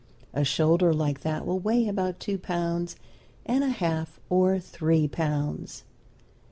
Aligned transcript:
A 0.33 0.43
shoulder 0.43 0.95
like 0.95 1.19
that 1.21 1.45
will 1.45 1.59
weigh 1.59 1.87
about 1.87 2.19
two 2.19 2.39
pounds 2.39 2.95
and 3.45 3.63
a 3.63 3.69
half 3.69 4.19
or 4.31 4.57
three 4.59 5.07
pounds. 5.07 5.83